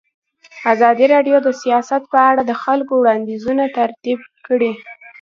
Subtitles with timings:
[0.73, 4.71] ازادي راډیو د سیاست په اړه د خلکو وړاندیزونه ترتیب کړي.